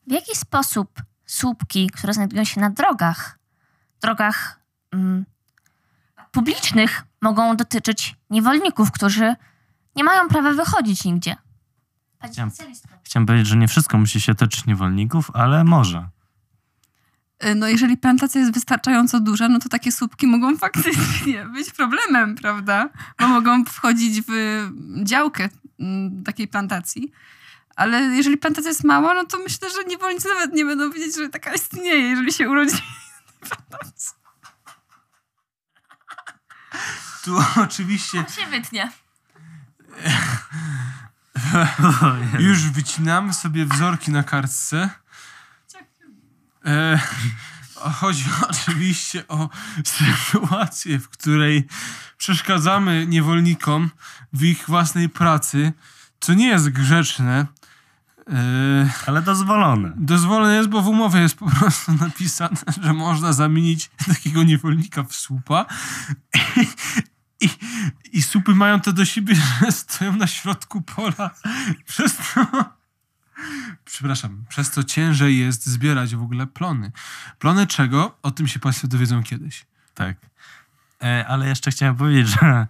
[0.08, 3.40] W jaki sposób słupki, które znajdują się na drogach,
[4.02, 4.60] drogach
[4.92, 5.26] mm,
[6.32, 9.36] publicznych, mogą dotyczyć niewolników, którzy
[9.96, 11.36] nie mają prawa wychodzić nigdzie?
[12.20, 12.90] Pani specjalistko.
[13.04, 16.10] Chciałem powiedzieć, że nie wszystko musi się tyczyć niewolników, ale może.
[17.46, 22.36] Y, No jeżeli plantacja jest wystarczająco duża, no to takie słupki mogą faktycznie być problemem,
[22.36, 22.90] prawda?
[23.20, 24.32] Bo mogą wchodzić w
[25.04, 27.12] działkę mm, takiej plantacji.
[27.76, 31.30] Ale jeżeli plantacja jest mała, no to myślę, że niewolnicy nawet nie będą wiedzieć, że
[31.30, 32.76] taka istnieje, jeżeli się urodzi.
[37.24, 38.92] Tu oczywiście się wytnie.
[42.40, 44.90] już wycinamy sobie wzorki na kartce.
[46.66, 47.00] E,
[48.00, 49.50] chodzi oczywiście o
[49.86, 51.68] sytuację, w której
[52.18, 53.90] przeszkadzamy niewolnikom
[54.34, 55.74] w ich własnej pracy,
[56.20, 57.48] co nie jest grzeczne.
[58.30, 59.94] E, Ale dozwolone.
[59.96, 65.14] Dozwolone jest, bo w umowie jest po prostu napisane, że można zamienić takiego niewolnika w
[65.14, 65.66] słupa.
[67.44, 67.50] I,
[68.18, 71.32] I słupy mają to do siebie, że stoją na środku pola.
[71.86, 72.46] Przez to.
[73.86, 76.92] Przepraszam, przez to ciężej jest zbierać w ogóle plony.
[77.40, 78.18] Plony czego?
[78.22, 79.66] O tym się Państwo dowiedzą kiedyś.
[79.94, 80.18] Tak.
[81.04, 82.68] E, ale jeszcze chciałem powiedzieć, że,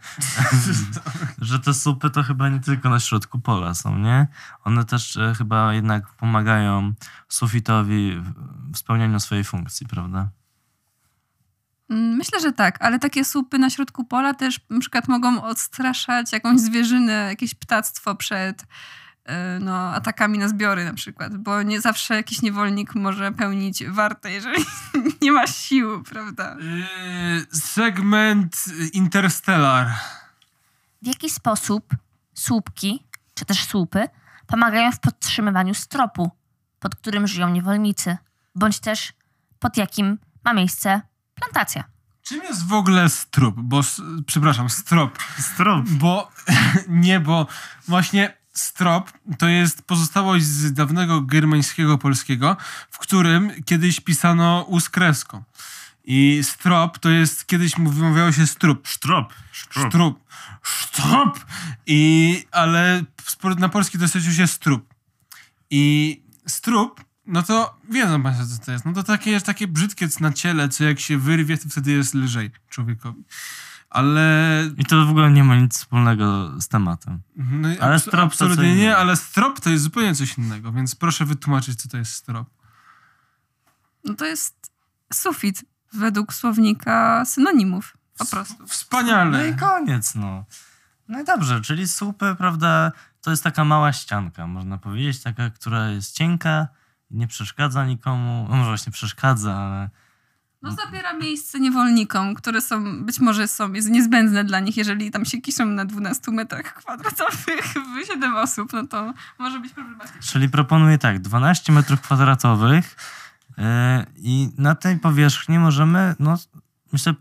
[1.48, 4.28] że te supy to chyba nie tylko na środku pola są, nie?
[4.64, 6.94] One też e, chyba jednak pomagają
[7.28, 8.22] sufitowi
[8.72, 10.30] w spełnianiu swojej funkcji, prawda?
[11.94, 16.32] Mm, Myślę, że tak, ale takie słupy na środku pola też na przykład mogą odstraszać
[16.32, 18.66] jakąś zwierzynę, jakieś ptactwo przed y,
[19.60, 24.66] no, atakami na zbiory na przykład, bo nie zawsze jakiś niewolnik może pełnić wartę, jeżeli
[25.22, 26.58] nie ma sił, prawda?
[26.60, 29.88] Yy, segment Interstellar.
[31.02, 31.96] W jaki sposób
[32.34, 33.04] słupki,
[33.34, 34.08] czy też słupy,
[34.48, 36.32] pomagają w podtrzymywaniu stropu,
[36.80, 38.18] pod którym żyją niewolnicy,
[38.56, 39.14] bądź też
[39.60, 41.02] pod jakim ma miejsce
[41.44, 41.84] plantacja?
[42.24, 43.56] Czym jest w ogóle strup?
[43.58, 43.82] Bo,
[44.26, 45.20] przepraszam, strop.
[45.40, 45.90] Strop.
[45.90, 46.32] Bo
[46.88, 47.48] nie, bo
[47.88, 52.58] właśnie strop to jest pozostałość z dawnego germańskiego polskiego,
[52.92, 55.44] w którym kiedyś pisano uskreską.
[56.04, 58.88] I strop to jest, kiedyś mówiło się strup.
[58.88, 59.34] Strop.
[59.88, 60.20] Strup.
[60.64, 61.46] Strup.
[61.86, 63.04] I, ale
[63.58, 64.94] na polski dosyć się strup.
[65.70, 68.86] I strup, no to wiedzą Państwo, co to jest.
[68.86, 72.14] No to takie jest takie brzydkie na ciele, co jak się wyrwie, to wtedy jest
[72.14, 73.24] lżej człowiekowi.
[73.90, 74.24] Ale
[74.78, 77.22] I to w ogóle nie ma nic wspólnego z tematem.
[77.36, 78.98] no, i Ale abs- strop to co absolutnie nie, innego.
[78.98, 82.50] ale strop to jest zupełnie coś innego, więc proszę wytłumaczyć, co to jest strop.
[84.04, 84.72] No to jest
[85.14, 88.56] sufit według słownika synonimów, po prostu.
[88.60, 89.54] No i Wspaniale.
[89.54, 90.46] koniec, no.
[91.08, 95.90] No i dobrze, czyli słupy, prawda, to jest taka mała ścianka, można powiedzieć, taka, która
[95.90, 96.68] jest cienka,
[97.14, 99.90] nie przeszkadza nikomu, no może właśnie przeszkadza, ale
[100.62, 105.26] No zabiera miejsce niewolnikom, które są, być może są, jest niezbędne dla nich, jeżeli tam
[105.26, 107.74] się kiszą na 12 metrach kwadratowych
[108.04, 110.22] w 7 osób, no to może być problematyczne.
[110.22, 112.96] Czyli proponuję tak, 12 metrów kwadratowych
[113.58, 113.64] yy,
[114.16, 116.38] i na tej powierzchni możemy, no
[116.94, 117.14] myślę,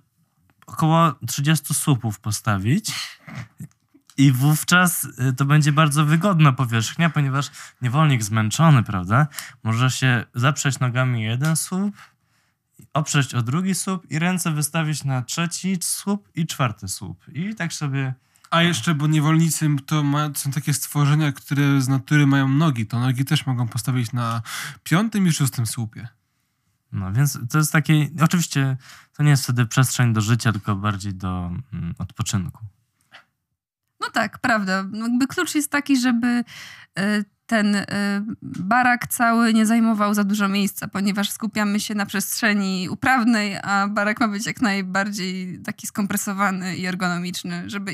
[0.67, 2.93] około 30 słupów postawić.
[4.23, 7.51] I wówczas y, to będzie bardzo wygodna powierzchnia, ponieważ
[7.83, 9.27] niewolnik zmęczony, prawda,
[9.63, 11.95] może się zaprzeć nogami jeden słup,
[12.93, 17.25] oprzeć o drugi słup i ręce wystawić na trzeci słup i czwarty słup.
[17.33, 18.15] I tak sobie
[18.51, 22.87] A jeszcze, bo niewolnicy to ma, są takie stworzenia, które z natury mają nogi.
[22.87, 24.43] To nogi też mogą postawić na
[24.85, 26.09] piątym i szóstym słupie.
[26.93, 28.77] No więc to jest takie, oczywiście
[29.17, 32.67] to nie jest wtedy przestrzeń do życia, tylko bardziej do mm, odpoczynku.
[34.03, 34.85] No tak, prawda.
[34.93, 36.45] Jakby klucz jest taki, żeby
[36.99, 37.87] e, ten e,
[38.43, 44.21] barak cały nie zajmował za dużo miejsca, ponieważ skupiamy się na przestrzeni uprawnej, a barak
[44.21, 47.93] ma być jak najbardziej taki skompresowany i ergonomiczny, żeby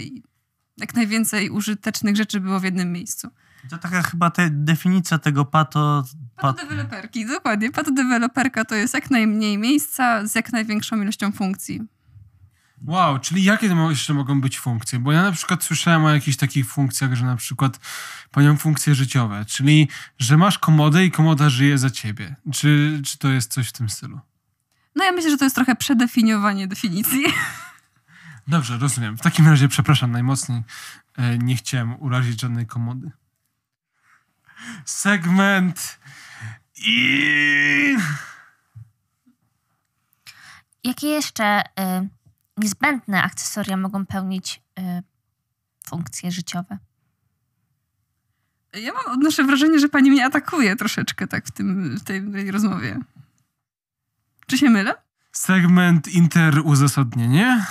[0.77, 3.29] jak najwięcej użytecznych rzeczy było w jednym miejscu.
[3.71, 6.05] To taka chyba te, definicja tego pato...
[6.37, 7.73] pat, Patodeweloperki, dokładnie.
[7.73, 11.81] Patodeweloperka to jest jak najmniej miejsca z jak największą ilością funkcji.
[12.87, 14.99] Wow, czyli jakie to jeszcze mogą być funkcje?
[14.99, 17.81] Bo ja na przykład słyszałem o jakichś takich funkcjach, że na przykład
[18.37, 19.88] mają funkcje życiowe, czyli
[20.19, 22.37] że masz komodę i komoda żyje za ciebie.
[22.53, 24.21] Czy, czy to jest coś w tym stylu?
[24.95, 27.25] No ja myślę, że to jest trochę przedefiniowanie definicji.
[28.49, 29.19] Dobrze, rozumiem.
[29.19, 30.62] W takim razie przepraszam najmocniej.
[31.17, 33.11] E, Nie chciałem urazić żadnej komody.
[34.85, 35.99] Segment
[36.77, 37.97] i...
[40.85, 42.09] jakie jeszcze y,
[42.59, 45.03] niezbędne akcesoria mogą pełnić y,
[45.88, 46.79] funkcje życiowe?
[48.75, 52.51] Ja mam, odnoszę wrażenie, że pani mnie atakuje troszeczkę tak w, tym, w tej, tej
[52.51, 53.01] rozmowie.
[54.47, 54.94] Czy się mylę?
[55.33, 57.66] Segment interuzasadnienie.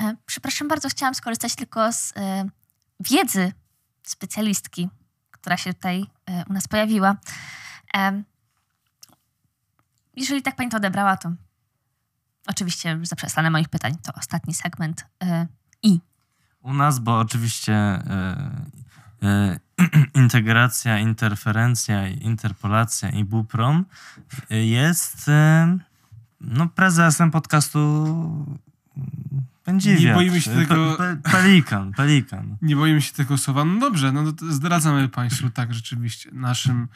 [0.00, 2.48] E, Przepraszam bardzo, chciałam skorzystać tylko z e,
[3.00, 3.52] wiedzy
[4.02, 4.88] specjalistki,
[5.30, 7.16] która się tutaj e, u nas pojawiła.
[10.16, 11.32] Jeżeli tak pani to odebrała, to
[12.50, 13.96] oczywiście zaprzestanę moich pytań.
[14.02, 15.06] To ostatni segment.
[15.22, 15.46] E,
[15.82, 16.00] I.
[16.62, 18.50] U nas, bo oczywiście e,
[19.22, 19.58] e,
[20.14, 23.84] integracja, interferencja, interpolacja i buprom
[24.50, 25.78] e, jest e,
[26.40, 28.06] no, prezesem podcastu
[29.64, 30.02] Pędziwiat.
[30.02, 32.56] Nie boimy się Pe- tego- pe- Pelikan, pelikan.
[32.62, 33.64] Nie boimy się tego słowa.
[33.64, 36.30] No dobrze, no to zdradzamy Państwu tak rzeczywiście.
[36.32, 36.88] Naszym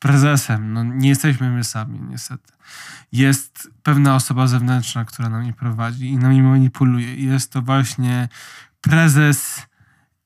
[0.00, 2.52] prezesem, no nie jesteśmy my sami niestety.
[3.12, 7.14] Jest pewna osoba zewnętrzna, która nami prowadzi i nami manipuluje.
[7.14, 8.28] Jest to właśnie
[8.80, 9.66] prezes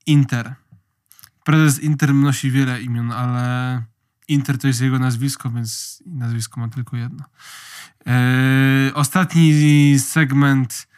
[0.06, 0.54] Inter.
[1.44, 3.82] Prezes Inter nosi wiele imion, ale
[4.28, 7.24] Inter to jest jego nazwisko, więc nazwisko ma tylko jedno.
[8.06, 10.88] Eee, ostatni segment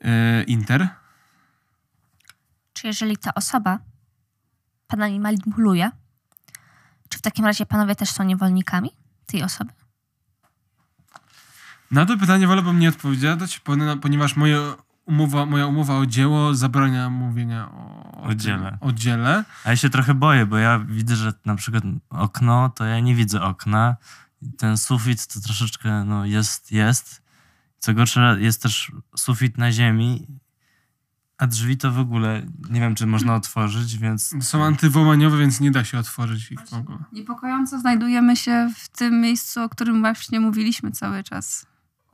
[0.00, 0.88] e, Inter.
[2.72, 3.78] Czy jeżeli ta osoba
[4.86, 5.90] panami manipuluje,
[7.18, 8.90] czy w takim razie panowie też są niewolnikami
[9.26, 9.72] tej osoby?
[11.90, 13.60] Na to pytanie wolałbym nie odpowiedzieć,
[14.02, 14.60] ponieważ moje
[15.04, 18.78] umowa, moja umowa o dzieło zabrania mówienia o, O dziele.
[18.80, 19.44] O dziele.
[19.64, 23.14] A ja się trochę boję, bo ja widzę, że na przykład okno, to ja nie
[23.14, 23.96] widzę okna.
[24.58, 27.22] Ten sufit to troszeczkę no, jest, jest.
[27.78, 30.26] Co gorsza, jest też sufit na ziemi,
[31.38, 35.70] a drzwi to w ogóle nie wiem, czy można otworzyć, więc Są antywołaniowe, więc nie
[35.70, 36.98] da się otworzyć ich w ogóle.
[37.12, 41.66] Niepokojąco znajdujemy się w tym miejscu, o którym właśnie mówiliśmy cały czas.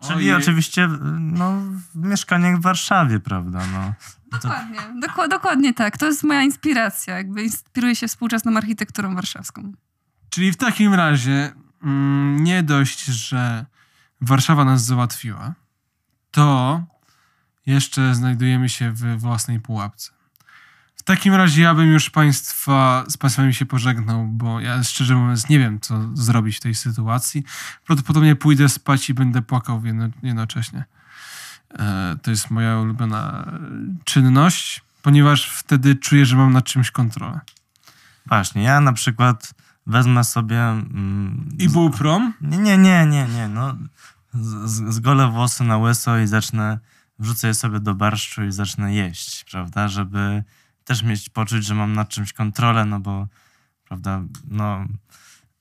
[0.02, 0.34] Czyli Ojej.
[0.34, 0.88] oczywiście
[1.20, 1.62] no,
[1.94, 3.60] mieszkanie w Warszawie, prawda?
[3.72, 3.94] No.
[4.32, 5.98] Dokładnie, doko- dokładnie tak.
[5.98, 7.16] To jest moja inspiracja.
[7.16, 9.72] Jakby inspiruję się współczesną architekturą warszawską.
[10.30, 13.66] Czyli w takim razie mm, nie dość, że
[14.20, 15.54] Warszawa nas załatwiła,
[16.30, 16.82] to
[17.66, 20.10] jeszcze znajdujemy się w własnej pułapce.
[20.96, 25.48] W takim razie ja bym już państwa, z państwami się pożegnał, bo ja szczerze mówiąc
[25.48, 27.44] nie wiem, co zrobić w tej sytuacji.
[27.86, 30.84] Prawdopodobnie pójdę spać i będę płakał jedno, jednocześnie.
[31.78, 33.60] E, to jest moja ulubiona e,
[34.04, 37.40] czynność, ponieważ wtedy czuję, że mam nad czymś kontrolę.
[38.26, 39.54] Właśnie, ja na przykład
[39.86, 40.60] wezmę sobie...
[40.62, 42.34] Mm, I był prom?
[42.40, 43.48] Nie, nie, nie, nie, nie.
[43.48, 43.76] No,
[44.34, 46.78] z, z- zgolę włosy na łyso i zacznę,
[47.18, 49.88] wrzucę je sobie do barszczu i zacznę jeść, prawda?
[49.88, 50.44] Żeby
[50.84, 53.28] też mieć, poczuć, że mam nad czymś kontrolę, no bo,
[53.88, 54.86] prawda, no,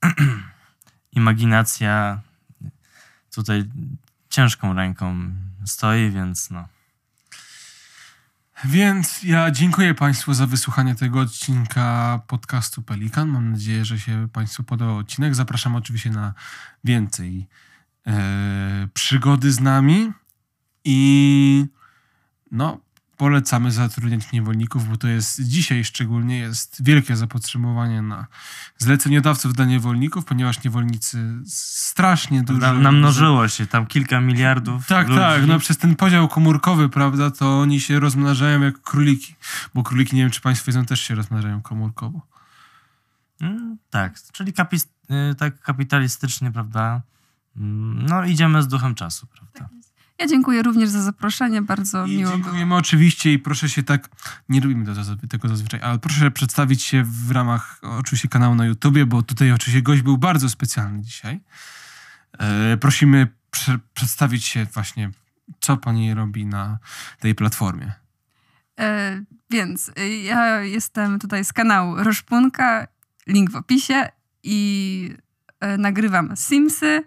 [1.12, 2.22] imaginacja
[3.36, 3.64] tutaj
[4.30, 5.32] ciężką ręką
[5.66, 6.68] stoi, więc no.
[8.66, 13.30] Więc ja dziękuję Państwu za wysłuchanie tego odcinka podcastu Pelikan.
[13.30, 15.36] Mam nadzieję, że się Państwu podobał odcinek.
[15.36, 16.34] Zapraszam oczywiście na
[16.84, 17.48] więcej
[18.08, 20.12] e, przygody z nami
[20.86, 21.66] i
[22.52, 22.80] no,
[23.18, 28.28] polecamy zatrudniać niewolników, bo to jest dzisiaj szczególnie jest wielkie zapotrzebowanie na
[28.78, 32.60] zleceniodawców dla niewolników, ponieważ niewolnicy strasznie dużo...
[32.60, 35.20] Nam, namnożyło się tam kilka miliardów Tak, ludzi.
[35.20, 35.48] tak.
[35.48, 39.36] No przez ten podział komórkowy, prawda, to oni się rozmnażają jak króliki.
[39.74, 42.28] Bo króliki, nie wiem, czy państwo wiedzą, też się rozmnażają komórkowo.
[43.42, 44.88] Mm, tak, czyli kapis,
[45.32, 47.02] y, tak kapitalistycznie, prawda?
[47.58, 49.70] Mm, No, idziemy z duchem czasu, prawda?
[50.20, 51.62] Ja dziękuję również za zaproszenie.
[51.62, 52.44] Bardzo I miło było.
[52.44, 54.10] dziękujemy oczywiście i proszę się tak,
[54.50, 59.06] nie robimy to tego zazwyczaj, ale proszę przedstawić się w ramach oczywiście kanału na YouTubie,
[59.06, 61.40] bo tutaj oczywiście gość był bardzo specjalny dzisiaj.
[62.40, 65.12] E, prosimy prze, przedstawić się właśnie,
[65.60, 66.78] co pani robi na
[67.20, 67.92] tej platformie.
[68.80, 72.88] E, więc y, ja jestem tutaj z kanału Roszpunka,
[73.28, 74.10] link w opisie
[74.44, 75.16] i
[75.60, 77.04] e, nagrywam Simsy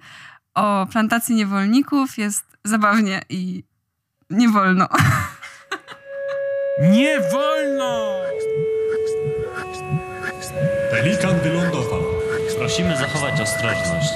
[0.55, 2.19] o plantacji niewolników.
[2.19, 3.64] Jest zabawnie i
[4.31, 4.88] nie wolno.
[6.81, 8.16] Nie wolno!
[10.90, 12.02] Pelikan wylądował.
[12.59, 14.12] Prosimy zachować ostrożność.